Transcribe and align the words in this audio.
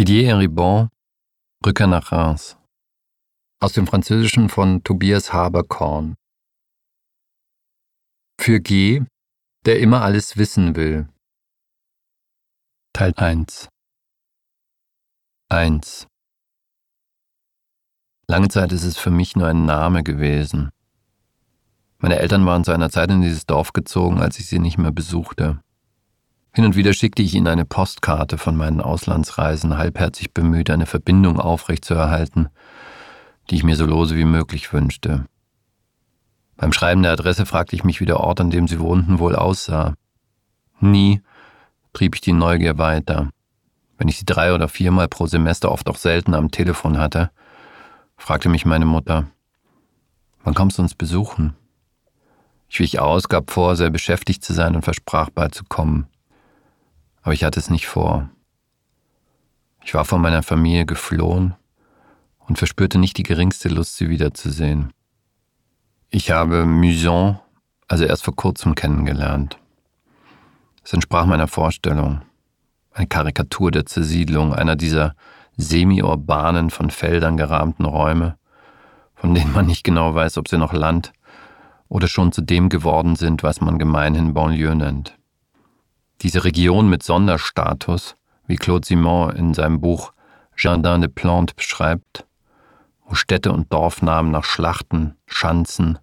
Didier 0.00 0.38
Ribon, 0.38 0.88
Rückkehr 1.62 1.86
nach 1.86 2.10
Reims. 2.10 2.56
Aus 3.60 3.74
dem 3.74 3.86
Französischen 3.86 4.48
von 4.48 4.82
Tobias 4.82 5.34
Haberkorn. 5.34 6.14
Für 8.40 8.60
G, 8.60 9.04
der 9.66 9.78
immer 9.78 10.00
alles 10.00 10.38
wissen 10.38 10.74
will. 10.74 11.06
Teil 12.94 13.12
1 13.14 13.68
1 15.50 16.06
Lange 18.26 18.48
Zeit 18.48 18.72
ist 18.72 18.84
es 18.84 18.96
für 18.96 19.10
mich 19.10 19.36
nur 19.36 19.48
ein 19.48 19.66
Name 19.66 20.02
gewesen. 20.02 20.70
Meine 21.98 22.20
Eltern 22.20 22.46
waren 22.46 22.64
zu 22.64 22.72
einer 22.72 22.88
Zeit 22.88 23.10
in 23.10 23.20
dieses 23.20 23.44
Dorf 23.44 23.74
gezogen, 23.74 24.22
als 24.22 24.38
ich 24.38 24.46
sie 24.46 24.60
nicht 24.60 24.78
mehr 24.78 24.92
besuchte. 24.92 25.60
Hin 26.52 26.64
und 26.64 26.74
wieder 26.74 26.92
schickte 26.92 27.22
ich 27.22 27.34
ihnen 27.34 27.46
eine 27.46 27.64
Postkarte 27.64 28.36
von 28.36 28.56
meinen 28.56 28.80
Auslandsreisen, 28.80 29.78
halbherzig 29.78 30.34
bemüht, 30.34 30.68
eine 30.70 30.86
Verbindung 30.86 31.38
aufrechtzuerhalten, 31.38 32.48
die 33.48 33.56
ich 33.56 33.62
mir 33.62 33.76
so 33.76 33.86
lose 33.86 34.16
wie 34.16 34.24
möglich 34.24 34.72
wünschte. 34.72 35.26
Beim 36.56 36.72
Schreiben 36.72 37.02
der 37.02 37.12
Adresse 37.12 37.46
fragte 37.46 37.76
ich 37.76 37.84
mich, 37.84 38.00
wie 38.00 38.06
der 38.06 38.20
Ort, 38.20 38.40
an 38.40 38.50
dem 38.50 38.66
sie 38.68 38.80
wohnten, 38.80 39.18
wohl 39.18 39.36
aussah. 39.36 39.94
Nie 40.80 41.22
trieb 41.92 42.16
ich 42.16 42.20
die 42.20 42.32
Neugier 42.32 42.78
weiter. 42.78 43.30
Wenn 43.96 44.08
ich 44.08 44.18
sie 44.18 44.26
drei 44.26 44.52
oder 44.52 44.68
viermal 44.68 45.08
pro 45.08 45.26
Semester, 45.26 45.70
oft 45.70 45.88
auch 45.88 45.96
selten 45.96 46.34
am 46.34 46.50
Telefon 46.50 46.98
hatte, 46.98 47.30
fragte 48.16 48.48
mich 48.48 48.66
meine 48.66 48.86
Mutter, 48.86 49.26
wann 50.42 50.54
kommst 50.54 50.78
du 50.78 50.82
uns 50.82 50.94
besuchen? 50.94 51.54
Ich 52.68 52.80
wich 52.80 52.98
aus, 53.00 53.28
gab 53.28 53.50
vor, 53.50 53.76
sehr 53.76 53.90
beschäftigt 53.90 54.44
zu 54.44 54.52
sein 54.52 54.74
und 54.76 54.82
versprach 54.82 55.30
bald 55.30 55.54
zu 55.54 55.64
kommen. 55.64 56.06
Aber 57.22 57.34
ich 57.34 57.44
hatte 57.44 57.60
es 57.60 57.70
nicht 57.70 57.86
vor. 57.86 58.30
Ich 59.84 59.94
war 59.94 60.04
von 60.04 60.20
meiner 60.20 60.42
Familie 60.42 60.86
geflohen 60.86 61.54
und 62.46 62.58
verspürte 62.58 62.98
nicht 62.98 63.16
die 63.16 63.22
geringste 63.22 63.68
Lust, 63.68 63.96
sie 63.96 64.08
wiederzusehen. 64.08 64.92
Ich 66.10 66.30
habe 66.30 66.66
Muson 66.66 67.38
also 67.90 68.04
erst 68.04 68.22
vor 68.22 68.36
kurzem 68.36 68.74
kennengelernt. 68.74 69.58
Es 70.84 70.92
entsprach 70.92 71.26
meiner 71.26 71.48
Vorstellung. 71.48 72.22
Eine 72.92 73.06
Karikatur 73.06 73.70
der 73.70 73.86
Zersiedlung, 73.86 74.54
einer 74.54 74.76
dieser 74.76 75.14
semi-urbanen, 75.56 76.70
von 76.70 76.90
Feldern 76.90 77.36
gerahmten 77.36 77.84
Räume, 77.84 78.36
von 79.14 79.34
denen 79.34 79.52
man 79.52 79.66
nicht 79.66 79.84
genau 79.84 80.14
weiß, 80.14 80.38
ob 80.38 80.48
sie 80.48 80.56
noch 80.56 80.72
Land 80.72 81.12
oder 81.88 82.08
schon 82.08 82.32
zu 82.32 82.42
dem 82.42 82.68
geworden 82.68 83.16
sind, 83.16 83.42
was 83.42 83.60
man 83.60 83.78
gemeinhin 83.78 84.34
Banlieue 84.34 84.76
nennt. 84.76 85.19
Diese 86.22 86.44
Region 86.44 86.90
mit 86.90 87.02
Sonderstatus, 87.02 88.14
wie 88.46 88.56
Claude 88.56 88.86
Simon 88.86 89.34
in 89.34 89.54
seinem 89.54 89.80
Buch 89.80 90.12
Jardin 90.56 91.00
de 91.00 91.08
Plantes 91.08 91.54
beschreibt, 91.54 92.26
wo 93.06 93.14
Städte 93.14 93.52
und 93.52 93.72
Dorfnamen 93.72 94.30
nach 94.30 94.44
Schlachten, 94.44 95.16
Schanzen, 95.26 95.98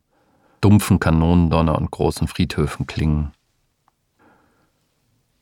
dumpfen 0.60 1.00
Kanonendonner 1.00 1.78
und 1.78 1.92
großen 1.92 2.28
Friedhöfen 2.28 2.88
klingen. 2.88 3.32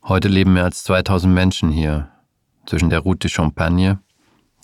Heute 0.04 0.28
leben 0.28 0.52
mehr 0.52 0.64
als 0.64 0.84
2000 0.84 1.32
Menschen 1.32 1.70
hier, 1.70 2.10
zwischen 2.66 2.90
der 2.90 3.00
Route 3.00 3.28
de 3.28 3.30
Champagne, 3.30 3.98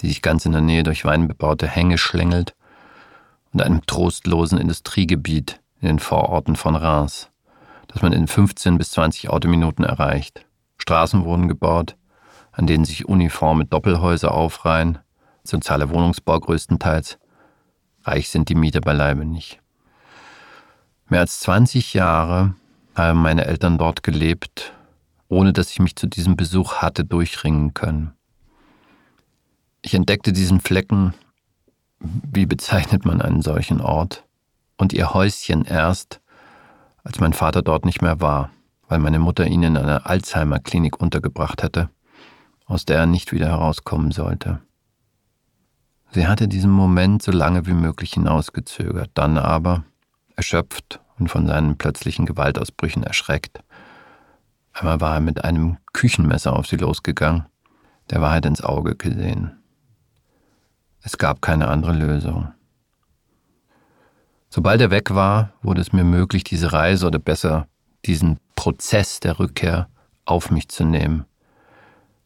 die 0.02 0.08
sich 0.08 0.20
ganz 0.20 0.44
in 0.44 0.52
der 0.52 0.60
Nähe 0.60 0.82
durch 0.82 1.06
weinbebaute 1.06 1.66
Hänge 1.66 1.96
schlängelt, 1.96 2.54
und 3.52 3.62
einem 3.62 3.84
trostlosen 3.86 4.58
Industriegebiet, 4.58 5.60
in 5.80 5.88
den 5.88 5.98
Vororten 5.98 6.54
von 6.54 6.76
Reims, 6.76 7.31
das 7.92 8.02
man 8.02 8.12
in 8.12 8.26
15 8.26 8.78
bis 8.78 8.90
20 8.92 9.28
Autominuten 9.28 9.84
erreicht. 9.84 10.46
Straßen 10.78 11.24
wurden 11.24 11.48
gebaut, 11.48 11.96
an 12.52 12.66
denen 12.66 12.84
sich 12.84 13.06
uniforme 13.08 13.64
Doppelhäuser 13.64 14.32
aufreihen, 14.32 14.98
sozialer 15.44 15.90
Wohnungsbau 15.90 16.40
größtenteils. 16.40 17.18
Reich 18.04 18.30
sind 18.30 18.48
die 18.48 18.54
Mieter 18.54 18.80
beileibe 18.80 19.24
nicht. 19.24 19.60
Mehr 21.08 21.20
als 21.20 21.40
20 21.40 21.94
Jahre 21.94 22.54
haben 22.94 23.20
meine 23.20 23.44
Eltern 23.44 23.78
dort 23.78 24.02
gelebt, 24.02 24.72
ohne 25.28 25.52
dass 25.52 25.70
ich 25.70 25.78
mich 25.78 25.96
zu 25.96 26.06
diesem 26.06 26.36
Besuch 26.36 26.76
hatte 26.76 27.04
durchringen 27.04 27.74
können. 27.74 28.12
Ich 29.82 29.94
entdeckte 29.94 30.32
diesen 30.32 30.60
Flecken, 30.60 31.14
wie 31.98 32.46
bezeichnet 32.46 33.04
man 33.04 33.20
einen 33.20 33.42
solchen 33.42 33.80
Ort, 33.80 34.24
und 34.78 34.92
ihr 34.92 35.14
Häuschen 35.14 35.64
erst, 35.64 36.20
als 37.04 37.20
mein 37.20 37.32
Vater 37.32 37.62
dort 37.62 37.84
nicht 37.84 38.02
mehr 38.02 38.20
war, 38.20 38.50
weil 38.88 38.98
meine 38.98 39.18
Mutter 39.18 39.46
ihn 39.46 39.62
in 39.62 39.76
einer 39.76 40.06
Alzheimer-Klinik 40.06 41.00
untergebracht 41.00 41.62
hatte, 41.62 41.90
aus 42.66 42.84
der 42.84 42.98
er 42.98 43.06
nicht 43.06 43.32
wieder 43.32 43.48
herauskommen 43.48 44.12
sollte. 44.12 44.60
Sie 46.10 46.26
hatte 46.26 46.46
diesen 46.46 46.70
Moment 46.70 47.22
so 47.22 47.32
lange 47.32 47.66
wie 47.66 47.72
möglich 47.72 48.12
hinausgezögert, 48.12 49.10
dann 49.14 49.38
aber, 49.38 49.84
erschöpft 50.36 51.00
und 51.18 51.28
von 51.28 51.46
seinen 51.46 51.78
plötzlichen 51.78 52.26
Gewaltausbrüchen 52.26 53.02
erschreckt, 53.02 53.60
einmal 54.72 55.00
war 55.00 55.14
er 55.14 55.20
mit 55.20 55.44
einem 55.44 55.78
Küchenmesser 55.92 56.54
auf 56.54 56.66
sie 56.66 56.76
losgegangen, 56.76 57.46
der 58.10 58.20
Wahrheit 58.20 58.46
ins 58.46 58.62
Auge 58.62 58.94
gesehen. 58.96 59.62
Es 61.02 61.18
gab 61.18 61.42
keine 61.42 61.68
andere 61.68 61.92
Lösung. 61.92 62.52
Sobald 64.54 64.82
er 64.82 64.90
weg 64.90 65.14
war, 65.14 65.54
wurde 65.62 65.80
es 65.80 65.94
mir 65.94 66.04
möglich, 66.04 66.44
diese 66.44 66.74
Reise 66.74 67.06
oder 67.06 67.18
besser 67.18 67.68
diesen 68.04 68.38
Prozess 68.54 69.18
der 69.18 69.38
Rückkehr 69.38 69.88
auf 70.26 70.50
mich 70.50 70.68
zu 70.68 70.84
nehmen, 70.84 71.24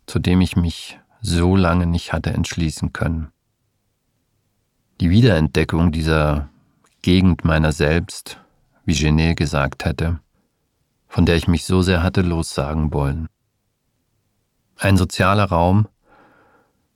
zu 0.06 0.18
dem 0.18 0.40
ich 0.40 0.56
mich 0.56 0.98
so 1.20 1.54
lange 1.54 1.86
nicht 1.86 2.12
hatte 2.12 2.30
entschließen 2.32 2.92
können. 2.92 3.28
Die 5.00 5.08
Wiederentdeckung 5.08 5.92
dieser 5.92 6.48
Gegend 7.00 7.44
meiner 7.44 7.70
selbst, 7.70 8.40
wie 8.84 8.94
Genet 8.94 9.36
gesagt 9.36 9.84
hätte, 9.84 10.18
von 11.06 11.26
der 11.26 11.36
ich 11.36 11.46
mich 11.46 11.64
so 11.64 11.80
sehr 11.80 12.02
hatte 12.02 12.22
lossagen 12.22 12.92
wollen. 12.92 13.28
Ein 14.78 14.96
sozialer 14.96 15.44
Raum, 15.44 15.86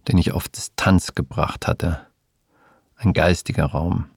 den 0.08 0.18
ich 0.18 0.32
auf 0.32 0.48
Distanz 0.48 1.14
gebracht 1.14 1.68
hatte, 1.68 2.04
ein 2.96 3.12
geistiger 3.12 3.66
Raum, 3.66 4.10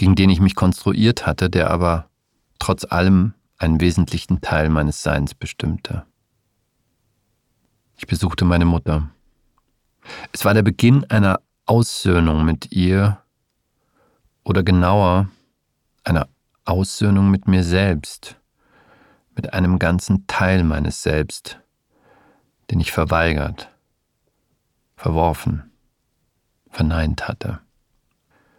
gegen 0.00 0.14
den 0.14 0.30
ich 0.30 0.40
mich 0.40 0.54
konstruiert 0.54 1.26
hatte, 1.26 1.50
der 1.50 1.70
aber 1.70 2.08
trotz 2.58 2.86
allem 2.90 3.34
einen 3.58 3.82
wesentlichen 3.82 4.40
Teil 4.40 4.70
meines 4.70 5.02
Seins 5.02 5.34
bestimmte. 5.34 6.06
Ich 7.98 8.06
besuchte 8.06 8.46
meine 8.46 8.64
Mutter. 8.64 9.10
Es 10.32 10.46
war 10.46 10.54
der 10.54 10.62
Beginn 10.62 11.04
einer 11.10 11.40
Aussöhnung 11.66 12.46
mit 12.46 12.72
ihr 12.72 13.18
oder 14.42 14.62
genauer 14.62 15.28
einer 16.02 16.28
Aussöhnung 16.64 17.30
mit 17.30 17.46
mir 17.46 17.62
selbst, 17.62 18.36
mit 19.34 19.52
einem 19.52 19.78
ganzen 19.78 20.26
Teil 20.26 20.64
meines 20.64 21.02
Selbst, 21.02 21.60
den 22.70 22.80
ich 22.80 22.90
verweigert, 22.90 23.68
verworfen, 24.96 25.70
verneint 26.70 27.28
hatte. 27.28 27.60